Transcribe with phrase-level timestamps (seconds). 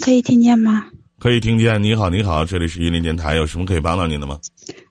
[0.00, 0.86] 可以听见吗？
[1.18, 1.82] 可以听见。
[1.82, 4.40] 你好，你好，这里是榆林电台，有什么可以帮到您的吗？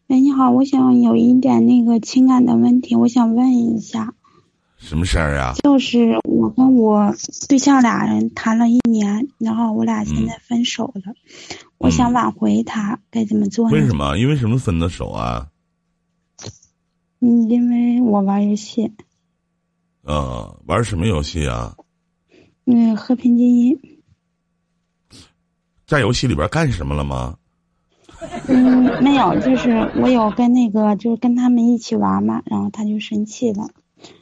[0.08, 4.14] 喂，你好，我想有一点那个情感的问题，我想问一下。
[4.78, 5.56] 什么事儿啊？
[5.64, 7.14] 就是我跟我
[7.50, 11.16] 对象俩人谈了一年，然后我俩现在分手了，
[11.80, 13.76] 我想挽回他，该怎么做呢？
[13.76, 14.16] 为什么？
[14.18, 15.48] 因为什么分的手啊？
[17.20, 18.92] 嗯，因为我玩游戏。
[20.04, 21.76] 呃，玩什么游戏啊？
[22.66, 23.80] 嗯，和平精英。
[25.90, 27.36] 在游戏里边干什么了吗？
[28.48, 33.68] 嗯，没有，就是我有跟那个，就是跟他们一起玩嘛，然后他就生气了。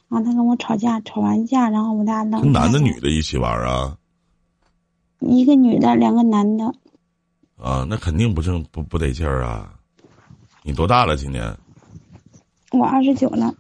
[0.08, 2.42] 然后他跟我吵架，吵完架，然后我俩冷。
[2.42, 3.98] 跟男的、女的一起玩啊？
[5.20, 6.74] 一个女的，两个男的。
[7.58, 9.70] 啊，那肯定不正不不得劲儿啊！
[10.64, 11.18] 你多大了？
[11.18, 11.54] 今年？
[12.72, 13.54] 我二十九了。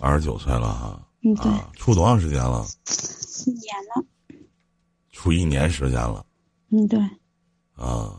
[0.00, 1.02] 二十九岁了哈。
[1.24, 1.50] 嗯，对。
[1.74, 2.64] 处多长时间了？
[3.44, 4.04] 一年了。
[5.10, 6.24] 处一年时间了。
[6.70, 7.00] 嗯，对。
[7.80, 8.14] 啊。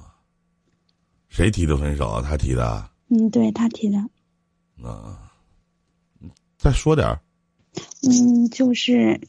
[1.30, 2.22] 谁提的分手啊？
[2.22, 2.90] 他提的。
[3.08, 3.98] 嗯，对他提的。
[4.86, 5.32] 啊。
[6.58, 7.22] 再说点儿。
[8.04, 9.22] 嗯，就是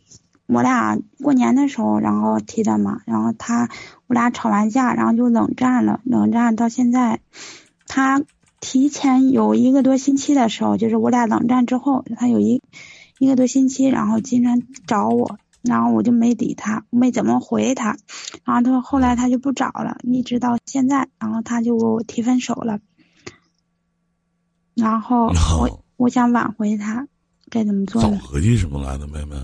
[0.46, 3.02] 我俩过年的时候，然后提的嘛。
[3.06, 3.70] 然后他，
[4.06, 6.00] 我俩吵完架，然后就冷战了。
[6.04, 7.20] 冷战到现在，
[7.86, 8.22] 他
[8.60, 12.60] 提前有一个多星期的时候，就是我俩冷战之后，他有一
[13.18, 17.96] 一个多星期，然后经常找我，然后我就没理他，没怎么回他。
[18.44, 22.80] 然后他后来他就不找了，一直到现在，然后他就给我提分手了。
[24.74, 27.06] 然后我我想挽回他。
[27.50, 28.00] 该怎么做？
[28.00, 29.36] 早合计什么来的，妹妹？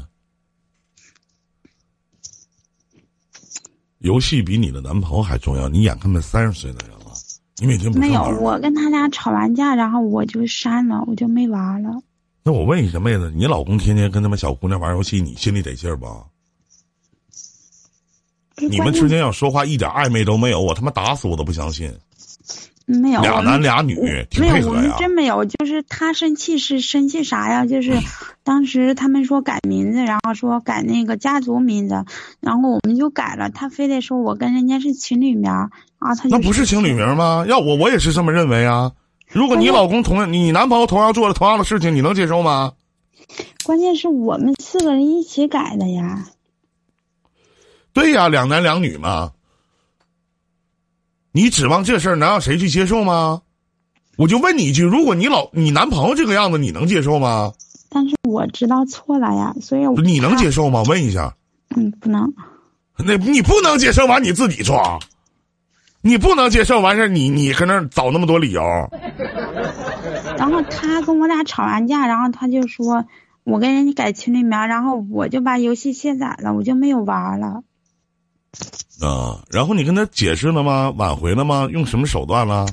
[3.98, 5.69] 游戏比你的男朋友还重要。
[5.69, 7.12] 你眼看着三十岁的人了，
[7.58, 8.22] 你每天没有？
[8.41, 12.00] 我跟他俩吵完架，然后我就删了，我就没玩了。
[12.48, 16.06] 那我问一下，妹子，你老公天天跟他们小姑娘玩游戏，你心里得劲儿不？
[18.56, 21.92] 你们之间要说话一点暧昧都没有，我他妈打死我都不相信。
[22.86, 23.96] 没有，俩男俩女，
[24.30, 24.96] 挺配合呀。
[24.98, 27.66] 真没有，就是他生气是生气啥呀？
[27.66, 27.92] 就是
[28.42, 32.03] 当时他们说改名字，然后说改那个家族名字，
[32.41, 33.50] 然后我们就改了。
[33.50, 35.69] 他非得说我跟人家是情侣名啊，
[36.16, 37.44] 他那不是情侣名吗？
[37.47, 38.91] 要我我也是这么认为啊。
[39.31, 42.72] 如果你老公同样，你男朋友同样做了同样的事情，你能接受吗？
[43.65, 46.27] 关键是我们四个人一起改的呀。
[47.93, 49.33] 对呀，两男两女嘛。
[51.33, 53.43] 你指望这事儿能让谁去接受吗？
[54.17, 57.53] 我就问你一句：如果你老你男朋友这个样子，你能接受吗？
[57.91, 60.83] 但是我知道错了呀，所以你能接受吗？
[60.88, 61.34] 问一下。
[61.77, 62.33] 嗯，不能。
[62.97, 65.00] 那你不能接受完你自己装，
[66.08, 68.62] 你不能接受完事儿你你搁那找那么多理由。
[70.38, 73.04] 然后他跟我俩吵完架，然后他就说
[73.44, 77.62] 我跟人家改群里面，然后我就把游戏卸载了，我就没有玩了。
[79.02, 80.94] 啊，然后你跟他解释了吗？
[80.96, 81.69] 挽回了吗？
[81.70, 82.64] 用什么手段了？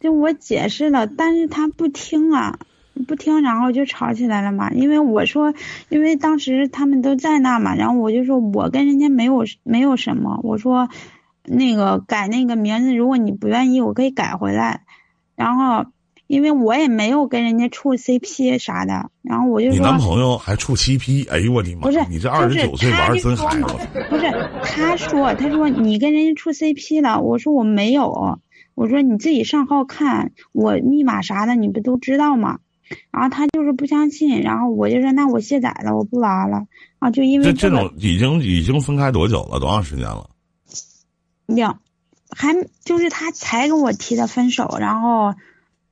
[0.00, 2.58] 就我解释了，但是他不听啊，
[3.06, 4.70] 不听，然后就吵起来了嘛。
[4.70, 5.52] 因为我说，
[5.90, 10.88] 因为当时他们都在那嘛，然后我就说我跟人家没有没有什么，我说
[11.44, 14.82] 那个改那个名字，如果你不愿意，我可以改回来，
[15.36, 15.86] 然后。
[16.28, 21.82] 因为我也没有跟人家处 CP 啥的，然后我就说你男朋友还处 CP，哎呦我的妈！
[21.82, 23.60] 不是，你这二十九岁玩真嗨！
[24.08, 24.30] 不是，
[24.62, 28.38] 他说他说你跟人家处 CP 了，我说我没有，
[28.74, 32.60] 我说你自己上号看，我密码啥的你不都知道吗？
[33.10, 36.64] 然后他就是不相信，然后我就说那我卸载了，我不玩了
[36.98, 39.60] 啊，就因为这这种已经已经分开多久了？
[39.60, 40.30] 多长时间了？
[41.46, 41.80] 两，
[42.30, 42.54] 还
[42.84, 45.34] 就是他才跟我提的分手，然后。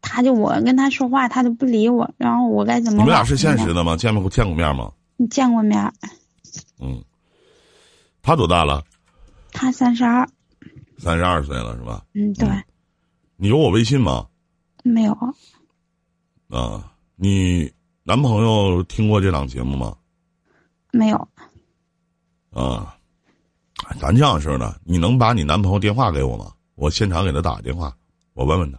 [0.03, 3.01] 他就我跟他说话，他都不理我，然后我该怎么？
[3.01, 3.99] 你们俩是现实的吗？
[3.99, 4.91] 见过见过面吗？
[5.19, 5.93] 你见过面。
[6.81, 7.05] 嗯。
[8.23, 8.83] 他多大了？
[9.53, 10.27] 他三十二。
[10.97, 12.03] 三十二岁了是吧？
[12.15, 12.49] 嗯，对。
[13.37, 14.27] 你有我微信吗？
[14.85, 15.13] 没有。
[16.49, 17.71] 啊，你
[18.03, 19.95] 男朋友听过这档节目吗？
[20.93, 21.29] 没有。
[22.53, 22.97] 啊，
[24.01, 26.53] 咱这样式的，你能把你男朋友电话给我吗？
[26.75, 27.95] 我现场给他打个电话，
[28.35, 28.79] 我问问他。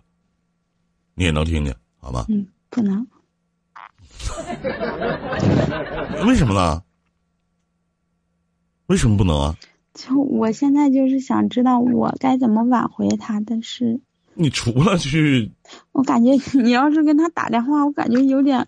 [1.14, 2.26] 你也能听见，好吗？
[2.30, 3.06] 嗯，不能。
[6.26, 6.82] 为什么呢？
[8.88, 9.56] 为什么不能啊？
[9.94, 14.00] 就我现在就是想知道我该怎么挽回他但是。
[14.34, 15.52] 你除了去，
[15.92, 18.68] 我感觉你要是跟他打电话，我感觉有点。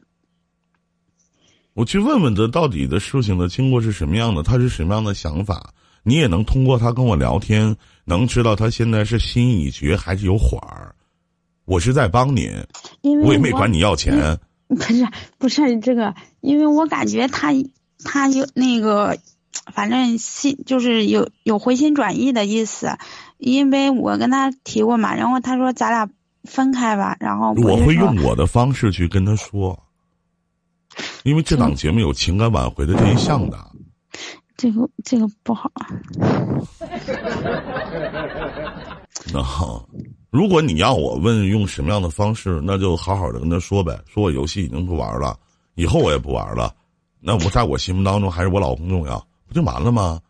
[1.74, 5.74] 我去问问他到底的事情的经过是什么样的，他是什么样的想法？
[6.04, 10.94] 你也能通过他跟我聊天，能知道他现在是心已决还是有缓儿。
[11.66, 12.52] 我是在帮你，
[13.24, 14.38] 我也没管你要钱。
[14.68, 15.08] 不是
[15.38, 17.54] 不是这个，因为我感觉他
[18.04, 19.18] 他有那个
[19.72, 22.98] 反正心就是有有回心转意的意思，
[23.38, 26.10] 因为我跟他提过嘛，然后他说咱俩
[26.44, 29.84] 分开吧，然后我会用我的方式去跟他说，
[31.24, 33.58] 因为这档节目有情感挽回的这一项的。
[34.64, 35.70] 这个这个不好，
[39.34, 39.86] 那好，
[40.30, 45.38] 如果你要我问用什么样的方式，那就好好的跟他说呗，说我游戏已经不玩了，
[45.76, 46.74] 以后我也不玩了，
[47.20, 50.22] 那我在我心目当中还是我老公重要，不就完了吗？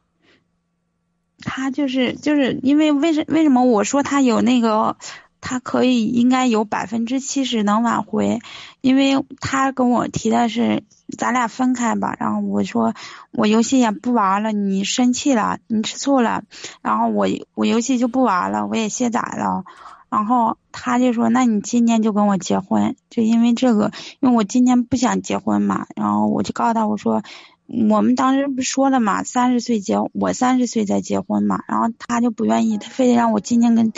[1.43, 4.97] 他就是就是因为为什为什么我说他有那个，
[5.45, 8.39] 他可以应该有百分之七十能挽回，
[8.79, 10.85] 因为他跟我提的是
[11.17, 12.93] 咱俩分开吧，然后我说
[13.33, 16.43] 我游戏也不玩了，你生气了，你吃醋了，
[16.81, 19.65] 然后我我游戏就不玩了，我也卸载了。
[20.09, 27.23] 然后他就说：“那你今年就跟我结婚。”就因为这个，因为我今年不想结婚嘛，然后我就告诉他我说
[27.65, 33.91] ：“我们当时不是说了嘛，三十岁结，我三十岁再结婚嘛。”然后他就不愿意，他非得让我今年跟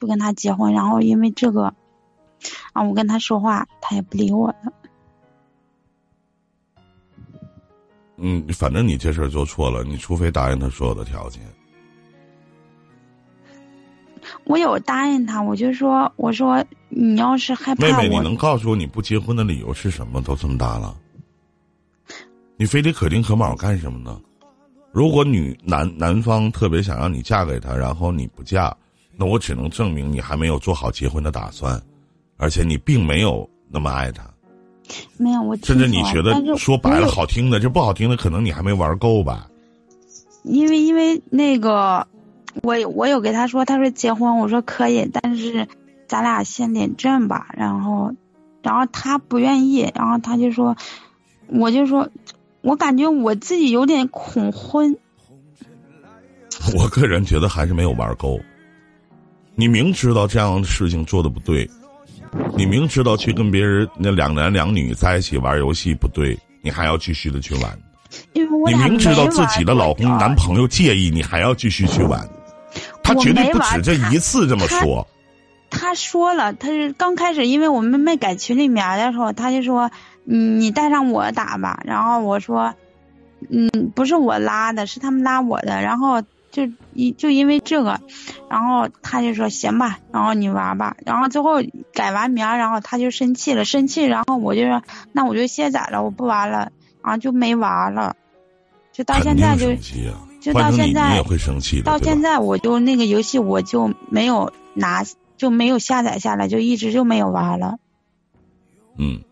[0.00, 0.72] 就跟他结婚。
[0.72, 1.74] 然后因为这个，
[2.72, 4.72] 啊，我跟他说话，他也不理我了。
[8.16, 11.42] 嗯，反正你这事儿做错了，你除非答应他所有的条件。
[14.44, 20.22] 我有答应他，我就说：“我说你要是害怕妹妹，你，能告诉我你不结婚的理由是什么？
[20.22, 20.96] 都这么大了，
[22.56, 24.20] 你非得可丁可卯干什么呢？
[24.92, 28.76] 如果女男男方特别想让你嫁给他，然后你不嫁，
[29.16, 31.80] 那我只能证明你还没有做好结婚的打算，
[32.36, 34.24] 而且你并没有那么爱他，
[35.16, 39.48] 没有我甚至你觉得说白了好听的，这不好听的，可能你还没玩够吧？
[40.44, 42.06] 因为因为那个，
[42.62, 45.68] 我有我有给他说，他说结婚，我说可以，但是
[46.06, 47.48] 咱俩先领证吧。
[47.56, 48.12] 然后，
[48.62, 50.76] 然后他不愿意，然后他就说，
[51.46, 52.08] 我就说，
[52.62, 54.96] 我感觉我自己有点恐婚。
[56.74, 58.40] 我个人觉得还是没有玩够。
[59.54, 61.68] 你明知道这样的事情做的不对，
[62.56, 67.78] 你明知道去跟别人那两男两女在一起玩游戏不对，你还要继续的去玩。
[68.32, 72.26] 因为我你明知道自己的老公、男朋友介意，你还要继续去玩，
[73.02, 75.06] 他绝对不止这一次这么说。
[75.70, 79.90] 他说了，他是刚开始，因为我们没改群里面的时候，他就说，
[80.24, 81.82] 嗯，你带上我打吧。
[81.84, 82.74] 然后我说，
[83.48, 85.80] 嗯，不是我拉的，是他们拉我的。
[85.82, 88.00] 然后就一就因为这个，
[88.48, 90.96] 然后他就说行吧，然后你玩吧。
[91.04, 94.82] 然后最后改完名儿，然后他就生气了，生气，然后我就说，
[95.12, 96.70] 那我就卸载了，我不玩了，
[97.02, 98.16] 然后就没玩了，
[98.92, 100.28] 就到现在就啊！
[100.42, 105.04] 就到现在也会生气的，到现在我就那个游戏我就没有拿，
[105.36, 107.76] 就没有下载下来，就一直就没有玩了。
[108.98, 109.22] 嗯，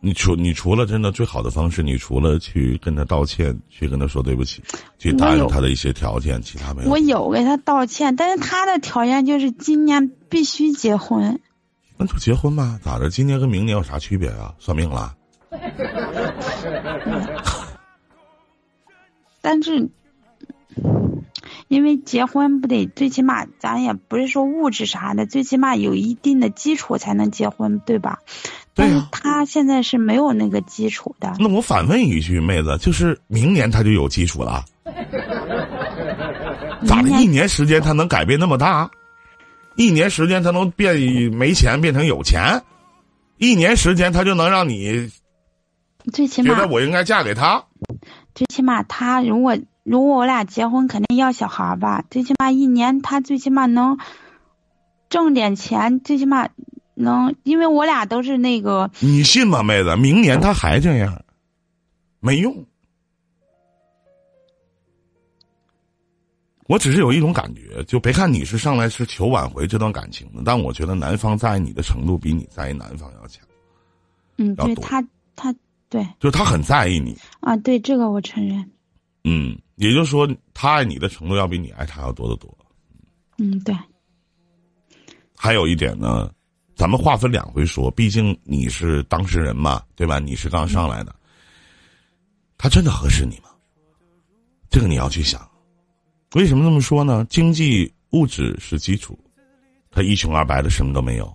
[0.00, 4.62] 你除你除了真的最好的方式，你除了去跟他道歉，去跟他说对不起，
[4.98, 6.98] 去答应他的一些条件，其他没有我。
[6.98, 11.40] 有给他道歉，但是他的条件就是今年必须结婚。
[11.96, 13.10] 那就结婚吧，咋的？
[13.10, 14.54] 今年跟明年有啥区别啊？
[14.60, 15.16] 算命了？
[19.40, 19.88] 但是，
[21.68, 28.20] 因为结婚不得最起码咱也不是说物质啥的，最起码有一定的基础才能结婚，对吧？
[28.74, 31.34] 但是对他现在是没有那个基础的。
[31.38, 34.64] 那我反问一句，妹子，就是明年他就有基础了？
[36.86, 37.10] 咋的？
[37.10, 38.90] 一年时间他能改变那么大？
[39.76, 40.96] 一年时间他能变
[41.32, 42.62] 没钱变成有钱？
[43.36, 45.10] 一年时间他就能让你
[46.12, 47.62] 最起码觉得我应该嫁给他？
[48.34, 49.56] 最起码他如果
[49.88, 52.04] 如果我俩结婚，肯定要小孩吧？
[52.10, 53.98] 最起码一年他最起码能
[55.08, 56.50] 挣点钱，最起码
[56.94, 59.96] 能，因为我俩都是那个你信吗，妹子？
[59.96, 61.24] 明年他还这样，
[62.20, 62.66] 没用。
[66.66, 73.42] 我只是有一种感觉，就别看你是上来是求挽回这段感情的，但我觉得男方在意你的程度比你在意男方要强，
[74.36, 75.02] 嗯，对他
[75.34, 75.54] 他
[75.88, 78.70] 对就他很在意你，啊，对这个我承认，
[79.24, 82.52] 嗯，也就是说他爱你的程度要比你爱他要多得多。
[83.38, 83.74] 嗯，对，
[85.36, 86.30] 还有一点呢，
[86.74, 90.18] 咱们划分两回说，毕竟你是当事人嘛，对吧？
[90.18, 91.14] 你是刚上来的，
[92.58, 93.50] 他真的合适你吗？
[94.68, 95.48] 这个你要去想。
[96.34, 97.24] 为什么这么说呢？
[97.30, 99.16] 经济物质是基础，
[99.90, 101.32] 他一穷二白的什么都没有。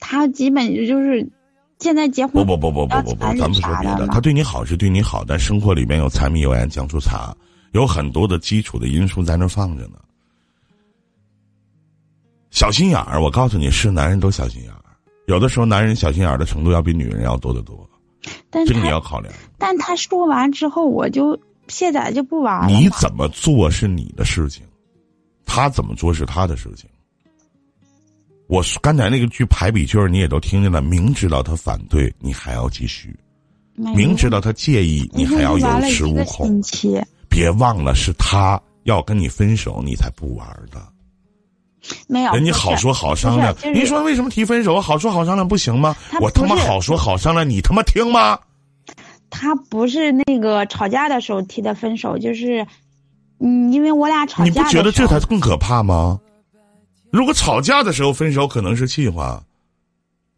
[0.00, 1.26] 他基本就是
[1.80, 7.34] 现在结婚不不不不不不不，咱不说别的，他对你好是对你好，但生活里面有柴米油盐酱醋茶，
[7.72, 9.98] 有很多的基础的因素在那放着呢。
[12.50, 14.84] 小心眼儿，我告诉你是男人都小心眼儿，
[15.26, 17.88] 有的时候男人小心眼儿的程度要比女人要多得多，
[18.50, 19.32] 但这个你要考量。
[19.56, 22.78] 但他说完之后，我就卸载就不玩了。
[22.78, 24.66] 你怎么做是你的事情，
[25.46, 26.90] 他怎么做是他的事情。
[28.50, 33.16] 我刚才那个句排比句你也都听见了，明知道他反对你还要继续，
[33.76, 36.60] 明知道他介意你还要有恃无恐。
[37.28, 40.82] 别忘了是他要跟你分手，你才不玩的。
[42.08, 43.54] 没有，人家好说好商量。
[43.72, 44.80] 您说为什么提分手？
[44.80, 45.94] 好说好商量不行吗？
[46.20, 48.36] 我他妈好说好商量，你他妈听吗？
[49.30, 52.66] 他不是那个吵架的时候提的分手，就是，
[53.38, 54.44] 嗯，因为我俩吵架。
[54.44, 56.18] 你不觉得这才更可怕吗？
[57.12, 59.42] 如果吵架的时候分手可能是气话，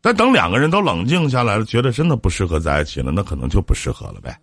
[0.01, 4.39] 但等两个人都冷静下来了，觉得真的不适合在一起了，那可能就不适合了呗。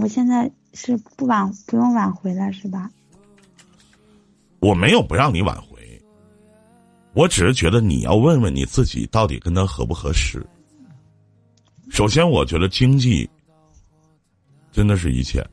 [0.00, 2.90] 我现在是不挽不用挽回了，是吧？
[4.58, 6.02] 我没有不让你挽回，
[7.14, 10.44] 我只是觉得你要问问你自己，到底跟他合不合适。
[11.90, 13.28] 首先，我觉得经济
[14.70, 15.46] 真的是一切，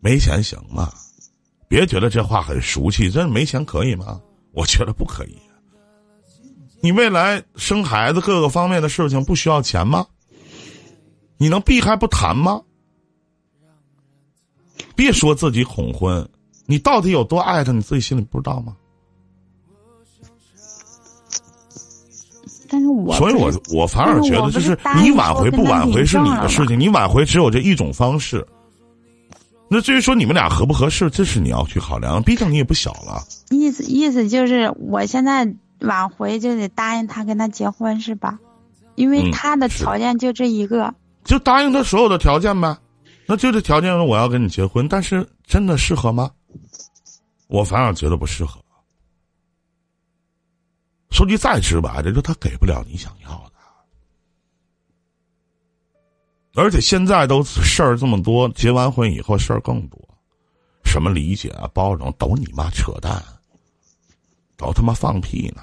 [0.00, 0.92] 没钱行吗？
[1.72, 4.20] 别觉得这话很俗气，这没钱可以吗？
[4.52, 5.34] 我觉得不可以。
[6.82, 10.06] 你未来生孩子各个方面的事情不需要钱吗？
[11.38, 12.60] 你能避开不谈吗？
[14.94, 16.28] 别说自己恐婚，
[16.66, 18.76] 你到底有多爱他，你自己心里不知道吗？
[22.68, 28.46] 但是我所以我我反而觉得，就是你挽回不挽回是你的事情，你挽回只有这一种方式。
[29.74, 32.22] 那至于说你们俩合不合适，这是你要去考量。
[32.22, 33.24] 毕竟你也不小了。
[33.48, 38.38] 意思意思就是，我现在挽回就得答应他跟他结婚，是吧？
[38.96, 40.92] 因为他的条件就这一个。
[41.24, 42.76] 就答应他所有的条件呗。
[43.26, 46.30] 那就这条件，我要跟你结婚，但是真的适合吗？
[47.46, 48.60] 我反而觉得不适合。
[51.10, 53.51] 说句再直白的，就他给不了你想要的。
[56.54, 59.98] 而且现在都事儿这么多，结完婚以后事儿更多，
[60.84, 63.22] 什么理解啊、包容，都你妈扯淡，
[64.56, 65.62] 都他妈放屁呢！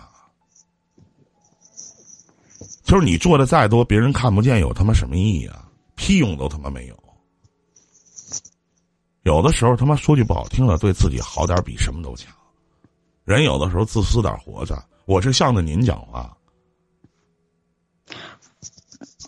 [2.84, 5.70] 就是你做的再多，别人看不见，有他妈什么意义啊？
[5.96, 6.98] 屁用都他妈没有。
[9.24, 12.34] 有的时候他妈说句不好听的，对自己好点比什么都强。
[13.26, 16.36] 人有的时候自私点活着，我是向着您讲话。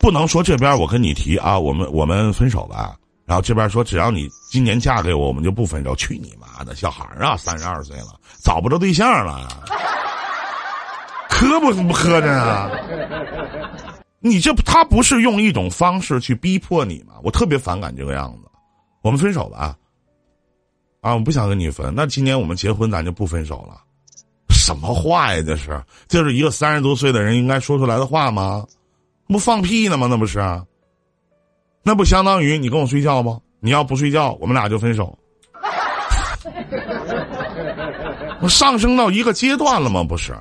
[0.02, 2.98] 不能说这边我跟你提啊，我们我们分手吧。
[3.24, 5.96] 然后这边说只要你今年嫁给我，我们就不分手。
[5.96, 9.48] 去你妈的，小孩儿啊， 三十二岁了，找不着对象了，
[11.30, 12.70] 磕不不磕碜啊？
[14.20, 17.14] 你这他不是用一种方式去逼迫你吗？
[17.24, 18.50] 我特别反感这个样子。
[19.02, 19.76] 我们分手吧。
[21.00, 21.94] 啊，我不想跟你分。
[21.96, 23.82] 那今年我们结婚，咱就不分手了。
[24.50, 25.42] 什么话呀？
[25.46, 28.66] 这是，这是一个三十多岁的人应该说出来的话吗？
[29.28, 30.08] 不放屁呢吗？
[30.10, 30.40] 那不是，
[31.84, 33.40] 那不相当于你跟我睡觉吗？
[33.60, 35.18] 你要不睡觉，我们俩就分手。
[38.42, 40.04] 我上升到一个阶段了吗？
[40.04, 40.36] 不是。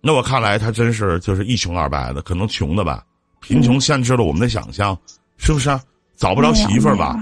[0.00, 3.04] 那我看来，他真是就是一穷二白的，可能穷的吧，
[3.40, 4.96] 贫穷限制了我们的想象，
[5.38, 5.78] 是不是？
[6.16, 7.16] 找不着媳妇儿吧？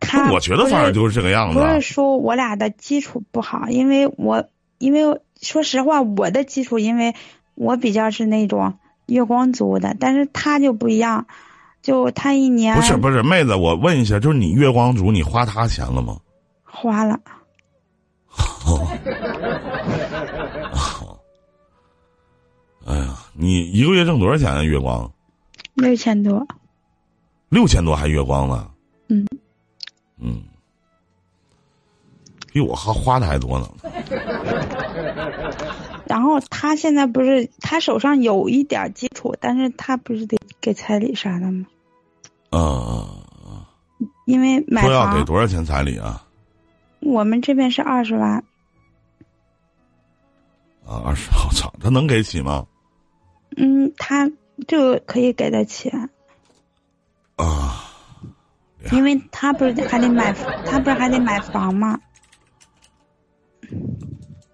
[0.00, 1.58] 他，我觉得反正就是这个样子。
[1.58, 4.48] 不是说我俩的基础不好，因为我，
[4.78, 7.14] 因为说实话，我的基础因为。
[7.54, 11.26] 我比较是那种月光族的，但是他就不一样，
[11.82, 16.18] 就他一年不是不是妹子，我问一下，就是你月光族，你花他钱了吗？
[16.64, 17.20] 花了。
[18.66, 18.88] 哦。
[22.86, 24.62] 哎呀，你一个月挣多少钱啊？
[24.62, 25.10] 月光？
[25.74, 26.46] 六千多。
[27.48, 28.68] 六千多还月光呢？
[29.08, 29.26] 嗯。
[30.18, 30.42] 嗯。
[32.52, 33.68] 比我还花的还多呢。
[36.14, 41.66] 然后他现在不是他手上有一点基础，但是他不是得给彩礼啥的吗？
[42.52, 43.04] 嗯。
[44.24, 46.24] 因为买房要给多少钱彩礼啊？
[47.00, 48.44] 我们这边是二十万。
[50.86, 51.28] 啊，二十！
[51.48, 52.64] 我操，他能给起吗？
[53.56, 54.30] 嗯，他
[54.68, 55.90] 就可以给得起。
[57.34, 57.90] 啊。
[58.92, 60.32] 因为他不是还得买，
[60.64, 61.98] 他不是还得买房吗？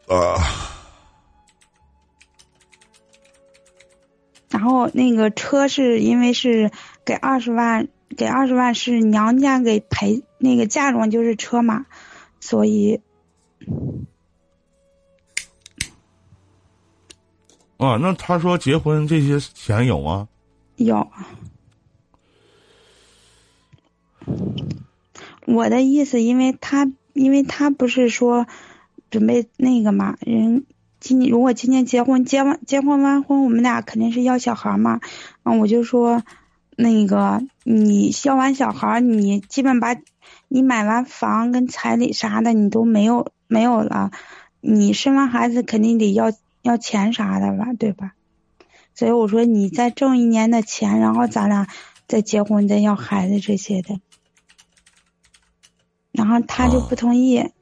[0.09, 0.41] 啊。
[4.61, 6.71] 然后那个车是因为是
[7.07, 11.87] 给二十万，给二十万是娘家给赔，那个嫁妆就是车嘛，
[12.41, 13.01] 所以。
[17.79, 20.29] 啊，那他说结婚这些钱有吗？
[20.77, 21.11] 有。
[25.47, 28.47] 我的意思，因为他，因为他不是说
[29.11, 30.67] 准备那个嘛，人。
[31.01, 35.01] 今年如果今年结婚结完结婚完婚，我们俩肯定是要小孩嘛，
[35.45, 36.23] 嗯，我就说，
[36.77, 39.97] 那个你要完小孩，你基本把
[40.49, 44.11] 你买完房跟彩礼啥的，你都没有没有了，
[44.61, 48.13] 你生完孩子肯定得要要钱啥的吧，对吧？
[48.95, 51.67] 所以我说你再挣一年的钱，然后咱俩
[52.07, 53.99] 再结婚再要孩子这些的，
[56.13, 57.39] 然后他就不同意。
[57.39, 57.53] 嗯。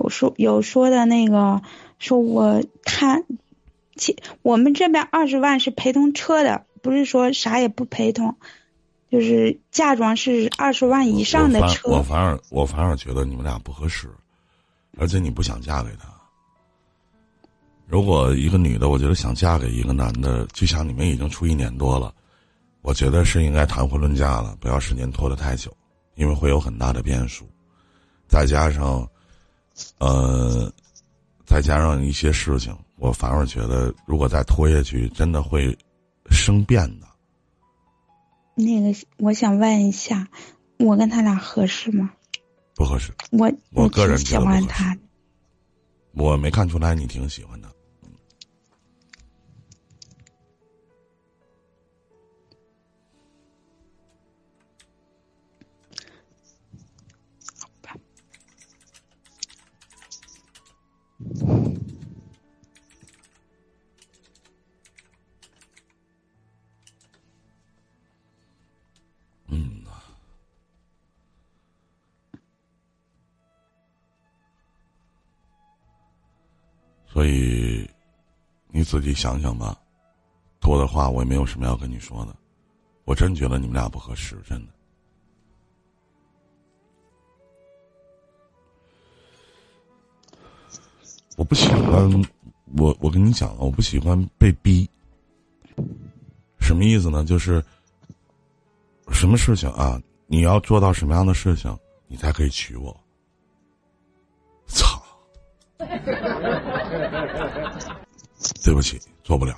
[0.00, 1.60] 有说有说的那个，
[1.98, 3.22] 说我他，
[3.96, 8.36] 其我们这边二十万是陪同车的，不是说啥也不陪同，
[9.10, 11.90] 就是嫁妆是二十万以上的车。
[11.90, 14.08] 我反而我反而觉得你们俩不合适，
[14.96, 16.08] 而且你不想嫁给他。
[17.86, 22.14] 如果一个女的，我觉得想嫁给一个男的，就像你们已经处一年多了，
[22.80, 25.76] 我觉得是应该谈婚论嫁了，不要时间拖得太久，
[26.14, 27.44] 因为会有很大的变数。
[28.28, 29.06] 再加上，
[29.98, 30.72] 呃，
[31.44, 35.76] 再加上一些事情，我反而觉得，如果再拖下去，真的会
[36.30, 37.06] 生变的。
[38.54, 40.28] 那个，我想问一下，
[40.78, 42.12] 我跟他俩合适吗？
[42.74, 43.12] 不合适。
[43.30, 44.96] 我我个人喜欢他。
[46.12, 47.70] 我没看出来你挺喜欢他。
[77.20, 77.86] 所以
[78.68, 79.78] 你自己想想吧，
[80.58, 82.34] 多的话我也没有什么要跟你说的，
[83.04, 84.72] 我真觉得你们俩不合适，真的。
[91.36, 92.10] 我不喜欢，
[92.78, 94.88] 我我跟你讲，我不喜欢被逼。
[96.58, 97.22] 什么意思呢？
[97.22, 97.62] 就是
[99.12, 100.00] 什么事情啊？
[100.26, 102.98] 你要做到什么样的事情，你才可以娶我？
[104.68, 104.98] 操！
[108.62, 109.56] 对不起，做不了。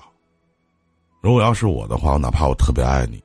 [1.21, 3.23] 如果要是我的话，我哪怕我特别爱你，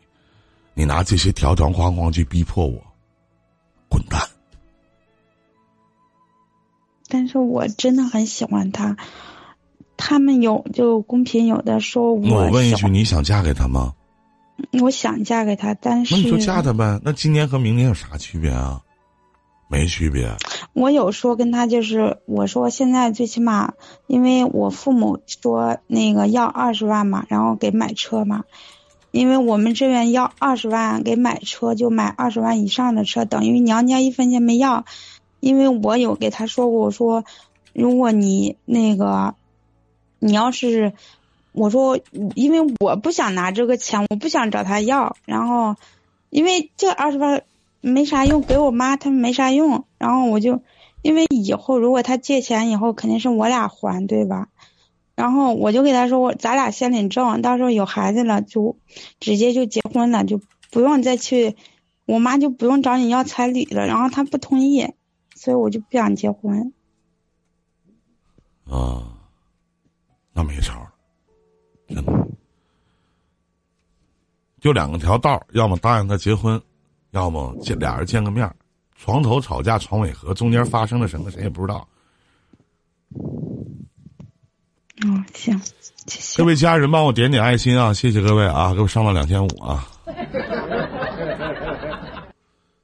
[0.74, 2.82] 你拿这些条条框框去逼迫我，
[3.90, 4.22] 滚蛋！
[7.08, 8.98] 但是我真的很喜欢他，
[9.96, 12.22] 他们有就公屏有的说我。
[12.22, 13.94] 那我问一句，你想嫁给他吗？
[14.82, 17.00] 我想嫁给他，但是那你就嫁他呗。
[17.04, 18.82] 那今年和明年有啥区别啊？
[19.68, 20.36] 没区别。
[20.74, 23.74] 我有说跟他就是我说现在最起码，
[24.08, 28.46] 因为我父母说那个要二十万嘛，然后给买车嘛，
[29.12, 34.86] 因为我们这边要二十万给买车，就买二十万以上的车，等于娘家一分钱没要。
[35.40, 37.24] 因为我有给他说过，我说，
[37.72, 39.36] 如果你那个，
[40.18, 40.94] 你要是，
[41.52, 42.00] 我说，
[42.34, 45.76] 因为我不想拿这个钱，我不想找他要，然后，
[46.32, 47.44] 因为这二十万
[47.88, 50.62] 没啥用，给我妈他们没啥用，然后我就，
[51.02, 54.50] 因为以后如果他借钱以后肯定是我俩还，对吧？
[55.16, 58.78] 然后我就给他说，我咱俩先领证，到时候有孩子了就
[59.20, 60.40] 直接就结婚了，就
[60.72, 61.56] 不用再去，
[62.06, 64.94] 我妈就不用找你要彩礼了，然后他不同意。
[65.36, 66.74] 所以我就不想结婚。
[68.68, 69.20] 啊，
[70.34, 70.92] 那没招了，
[71.88, 72.28] 真的，
[74.60, 76.60] 就两个条道要么答应他结婚，
[77.12, 78.50] 要么见俩人见个面
[78.96, 81.88] 床头吵架床尾和，中间发生了什么谁也不知道。
[85.06, 85.60] 嗯，行，
[86.08, 86.38] 谢谢。
[86.42, 87.94] 各位家人，帮我点点爱心啊！
[87.94, 89.88] 谢谢各位啊，给我上到两千五啊。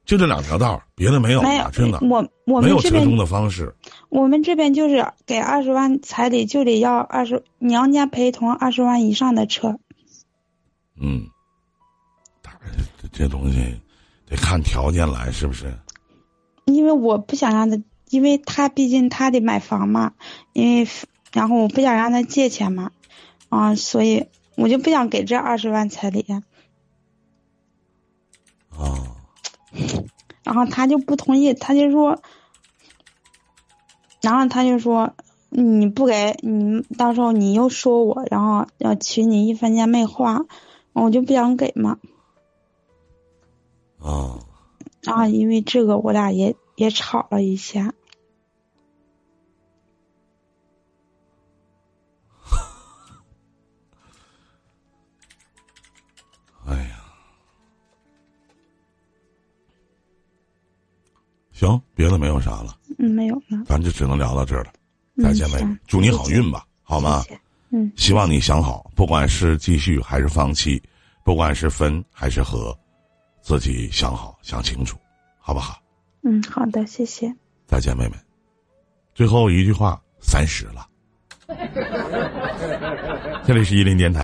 [0.05, 1.97] 就这两条道，别的没有，没有，真的。
[2.01, 3.73] 我我们没有折中的方式。
[4.09, 9.79] 我们这边就是给二十万彩礼，就得要二十娘家陪同二十万以上的车。
[10.95, 11.25] 嗯，
[13.01, 13.81] 这这东西
[14.33, 15.77] 得看条件来，是不是？
[16.65, 17.77] 因为我不想让他，
[18.09, 20.13] 因为他毕竟他得买房嘛，
[20.53, 20.87] 因为
[21.31, 22.89] 然后我不想让他借钱嘛，
[23.49, 26.25] 啊，所以我就不想给这二十万彩礼。
[26.31, 26.41] 啊。
[30.43, 32.19] 然后他就不同意，他就说，
[34.21, 35.13] 然后他就说，
[35.49, 40.43] 你不给你，到时候你又说我，然后要娶你一分钱没花，
[40.91, 41.99] 我就不想给嘛。
[44.03, 44.39] 啊。
[45.01, 47.93] 然后因为这个，我俩也也吵了一下。
[56.65, 56.99] 哎呀
[61.51, 63.63] 行，别的没有啥了，嗯，没有了。
[63.65, 64.71] 咱就只能聊到这儿了。
[65.15, 67.21] 嗯再见，妹妹行，祝你好运吧，好吗？
[67.23, 67.39] 谢谢
[67.69, 70.81] 嗯，希望你想好，不管是继续还是放弃，
[71.23, 72.75] 不管是分还是合，
[73.43, 74.97] 自己想好想清楚，
[75.38, 75.77] 好不好？
[76.23, 77.36] 嗯，好的，谢谢。
[77.67, 78.15] 再见，妹妹。
[79.13, 80.88] 最后一句话，三十了。
[83.45, 84.21] 这里是一零电台。